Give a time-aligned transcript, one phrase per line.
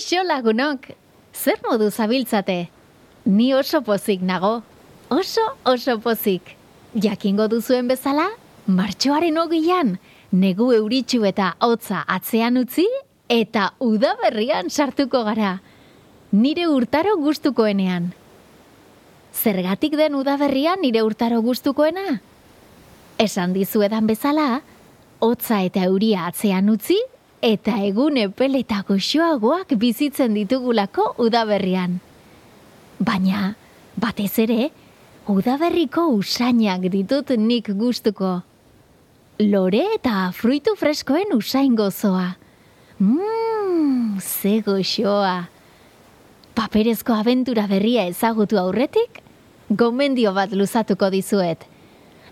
[0.00, 0.86] Kaixo lagunok,
[1.36, 2.70] zer modu zabiltzate?
[3.26, 4.62] Ni oso pozik nago,
[5.12, 6.54] oso oso pozik.
[6.94, 8.24] Jakingo duzuen bezala,
[8.64, 9.98] martxoaren ogian,
[10.32, 12.86] negu euritxu eta hotza atzean utzi,
[13.28, 15.58] eta udaberrian sartuko gara.
[16.32, 18.14] Nire urtaro gustukoenean.
[19.36, 22.22] Zergatik den udaberrian nire urtaro gustukoena?
[23.18, 24.62] Esan dizuedan bezala,
[25.20, 26.96] hotza eta euria atzean utzi,
[27.40, 31.98] eta egun epeleta goxoagoak bizitzen ditugulako udaberrian.
[33.00, 33.54] Baina,
[33.96, 34.68] batez ere,
[35.28, 38.42] udaberriko usainak ditut nik gustuko.
[39.40, 42.36] Lore eta fruitu freskoen usain gozoa.
[43.00, 45.48] Mmm, ze goxoa.
[46.54, 49.22] Paperezko abentura berria ezagutu aurretik,
[49.70, 51.64] gomendio bat luzatuko dizuet.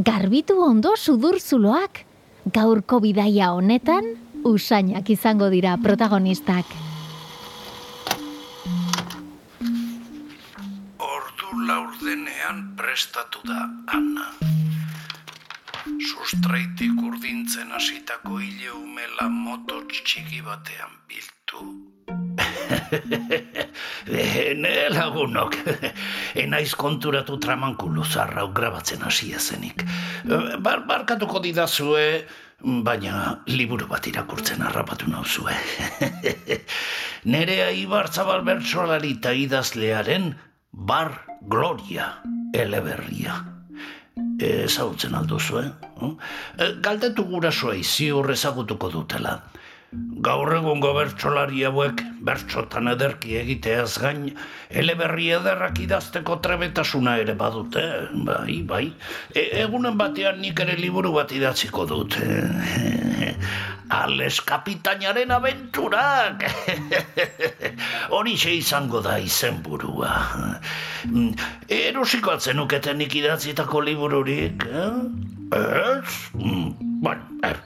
[0.00, 2.06] Garbitu ondo sudurzuloak,
[2.54, 6.66] gaurko bidaia honetan, usainak izango dira protagonistak.
[10.98, 14.28] Ordu laurdenean prestatu da Ana.
[16.04, 21.64] Sustraitik urdintzen hasitako hile umela moto txiki batean biltu.
[24.06, 25.56] Ene lagunok,
[26.40, 29.84] enaiz konturatu tramankulu zarrau grabatzen hasia zenik.
[30.64, 32.24] Bar, barkatuko didazue,
[32.64, 35.54] baina liburu bat irakurtzen harrapatu nauzue.
[37.34, 40.32] Nerea Ibarzabal bertsolari eta idazlearen
[40.72, 41.12] Bar
[41.48, 42.08] Gloria
[42.54, 43.42] eleberria.
[44.44, 46.10] Ezagutzen alduzu, eh?
[46.82, 49.38] Galdetu gurasoa ziur ezagutuko dutela.
[50.24, 54.30] Gaur egungo bertsolari hauek bertsotan ederki egiteaz gain,
[54.70, 57.82] eleberri ederrak idazteko trebetasuna ere badute,
[58.28, 58.86] bai, bai.
[59.34, 62.16] E, egunen batean nik ere liburu bat idatziko dut.
[63.98, 66.46] Ales kapitainaren abenturak!
[68.16, 70.14] Horixe izango da izenburua.
[71.68, 74.88] Erosiko atzenuketen nik idatzitako libururik, eh?
[75.54, 76.32] Ez?
[76.34, 77.60] Bueno, er,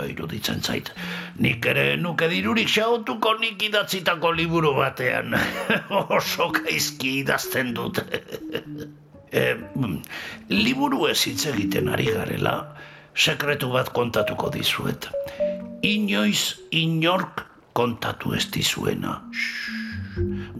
[0.00, 0.90] ondo iruditzen zait.
[1.38, 5.36] Nik ere nuke dirurik xautuko nik idatzitako liburu batean.
[6.16, 8.00] Oso gaizki idazten dut.
[9.32, 9.56] e,
[10.48, 12.74] liburu ez hitz egiten ari garela,
[13.14, 15.10] sekretu bat kontatuko dizuet.
[15.82, 19.20] Inoiz inork kontatu ez dizuena.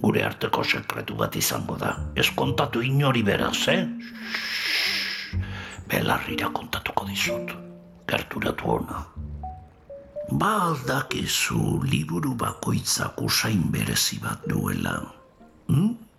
[0.01, 1.97] Gure arteko sekretu bat izango da.
[2.17, 3.83] Ez kontatu inori beraz, eh?
[5.91, 7.70] Belarrira kontatuko dizut
[8.11, 9.07] gerturatu ona.
[10.31, 15.01] Ba aldakizu liburu bakoitzak usain berezi bat duela.
[15.69, 16.11] Hm?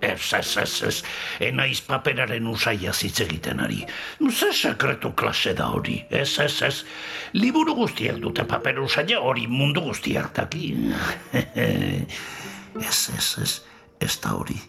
[0.00, 1.02] Ez, ez, ez, ez,
[1.40, 3.86] enaiz paperaren usaia hitz egiten ari.
[4.28, 6.84] Ze sekretu klase da hori, ez, ez, ez.
[7.32, 10.74] Liburu guztiak dute paper usaia hori mundu guztiak daki.
[11.32, 13.60] ez, ez, ez,
[14.00, 14.60] ez da hori.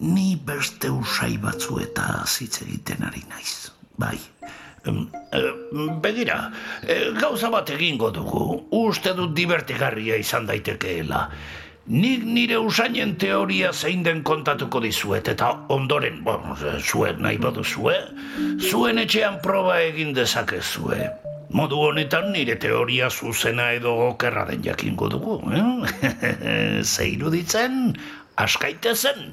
[0.00, 3.68] Ni beste usai batzu eta hitz egiten ari naiz.
[4.00, 4.16] Bai,
[6.00, 6.50] Begira,
[7.20, 8.44] gauza bat egingo dugu,
[8.80, 11.26] uste dut divertigarria izan daitekeela.
[11.90, 17.96] Nik nire usainen teoria zein den kontatuko dizuet, eta ondoren, bon, zuen nahi badu zue,
[18.60, 21.08] zuen etxean proba egin dezakezue.
[21.50, 26.12] Modu honetan nire teoria zuzena edo okerra den jakingo dugu, eh?
[26.94, 27.96] Zeiru ditzen,
[28.38, 29.32] askaite zen,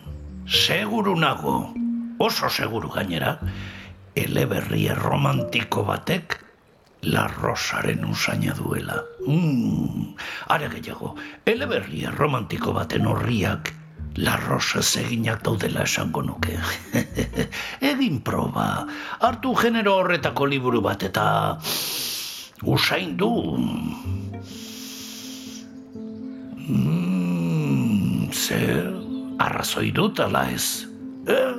[0.50, 1.60] seguru nago,
[2.18, 3.38] oso seguru gainera,
[4.18, 6.40] eleberri romantiko batek
[7.08, 9.04] La Rosaren usaina duela.
[9.28, 10.16] Mm,
[10.50, 11.14] are gehiago,
[11.46, 13.74] eleberri romantiko baten horriak
[14.18, 16.58] La Rosa eginak daudela esango nuke.
[17.92, 18.88] Egin proba,
[19.22, 21.26] hartu genero horretako liburu bat eta
[22.66, 23.30] usain du.
[26.66, 28.90] Mm, zer,
[29.38, 30.88] arrazoi dut ala ez.
[31.30, 31.54] Eh,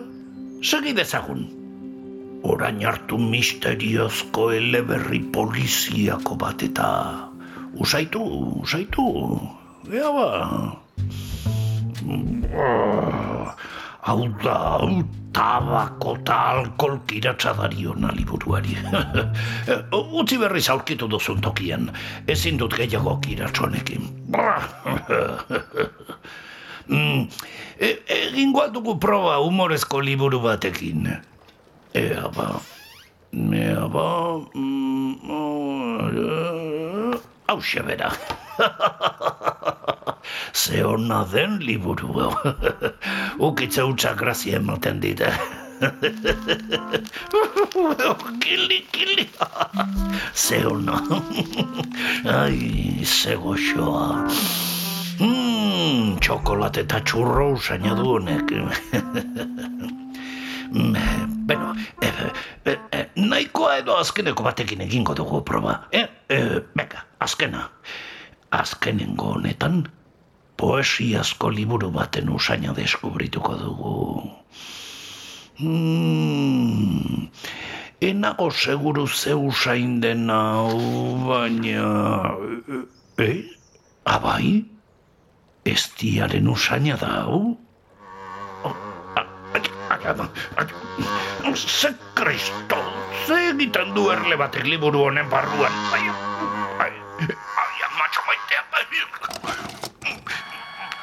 [0.66, 1.57] segi dezagun
[2.48, 6.88] orain hartu misteriozko eleberri poliziako bat eta
[7.76, 8.22] usaitu,
[8.64, 9.04] usaitu,
[9.92, 10.28] ea ba.
[14.08, 15.02] Hau da, hau
[15.36, 18.76] tabako eta alkohol kiratsadari hona liburuari.
[20.20, 21.90] Utzi berriz aurkitu duzun tokian,
[22.26, 24.08] ezin dut gehiago kiratsonekin.
[26.88, 27.20] mm,
[27.76, 31.12] e, egin dugu proba humorezko liburu batekin.
[31.98, 32.62] Ea ba,
[33.34, 34.06] ea ba,
[37.48, 38.12] hau bera.
[40.54, 42.32] Ze hona den liburu.
[43.38, 45.32] Ukitze utza grazia ematen dite.
[48.42, 49.28] kili, kili.
[50.44, 51.02] Ze hona.
[52.38, 54.28] Ai, ze goxoa.
[55.18, 58.54] Hmm, txokolate eta txurro usaina du honek.
[60.70, 62.08] Beno, e,
[62.64, 65.88] e, e, nahikoa edo azkeneko batekin egingo dugu proba.
[65.92, 67.68] E, e, beka, azkena.
[68.50, 69.82] Azkenengo honetan,
[70.56, 73.94] poesiazko liburu baten usaina deskubrituko dugu.
[75.58, 77.28] Hmm,
[78.00, 80.40] enago seguru ze usain dena,
[81.26, 81.86] baina...
[83.18, 83.42] Eh?
[84.04, 84.64] Abai?
[85.64, 87.56] Ez diaren usaina da, hau?
[91.54, 92.76] Ze kristo,
[93.26, 95.72] ze egiten du erle batek liburu honen barruan.
[95.92, 96.00] Ai,
[96.80, 96.92] ai,
[97.62, 98.62] ai, amatxo maitea.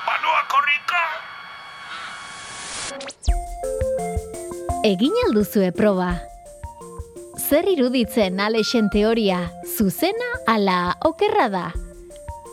[0.05, 1.01] Banoa korrika.
[4.89, 6.15] Egin alduzue proba.
[7.37, 11.67] Zer iruditzen Alexen teoria, zuzena ala okerra da?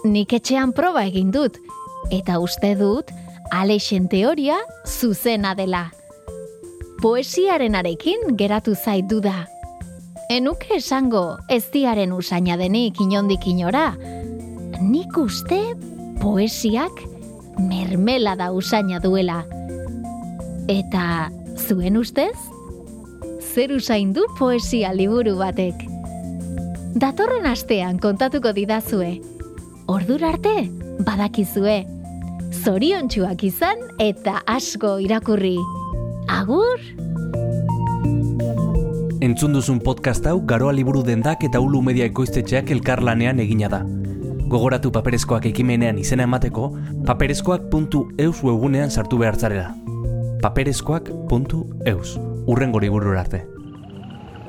[0.04, 1.56] Nik etxean proba egin dut,
[2.12, 3.08] eta uste dut
[3.52, 5.88] Alexen teoria zuzena dela
[7.02, 9.46] poesiaren arekin geratu zait da.
[10.30, 13.96] Enuke esango ez diaren usaina denik inondik inora.
[14.80, 15.74] Nik uste
[16.22, 17.02] poesiak
[17.58, 19.42] mermela da usaina duela.
[20.68, 21.28] Eta
[21.58, 22.38] zuen ustez?
[23.52, 25.74] Zer usain du poesia liburu batek?
[26.94, 29.18] Datorren astean kontatuko didazue.
[29.88, 30.70] Ordur arte,
[31.02, 31.82] badakizue.
[32.62, 35.58] Zoriontsuak izan eta asko irakurri.
[36.32, 36.80] Agur!
[39.20, 43.82] Entzun duzun podcast hau Garoa Liburu Dendak eta Ulu Media Ekoiztetxeak elkarlanean egina da.
[44.48, 46.70] Gogoratu paperezkoak ekimenean izena emateko,
[47.04, 49.74] paperezkoak.eus webunean sartu behar zarela.
[50.42, 52.18] paperezkoak.eus
[52.48, 52.88] Urren gori
[53.18, 53.46] arte.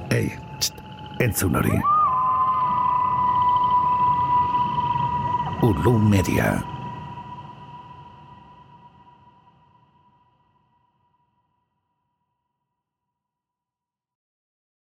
[0.10, 0.32] Ei,
[1.20, 1.76] entzun hori.
[5.62, 6.73] Ulu Media